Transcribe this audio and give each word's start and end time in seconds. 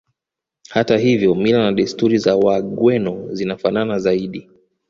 Hata 0.69 0.97
hivyo 0.97 1.35
mila 1.35 1.59
na 1.63 1.71
desturi 1.71 2.17
za 2.17 2.35
Wagweno 2.35 3.27
zinafanana 3.35 3.99
zaidi 3.99 4.49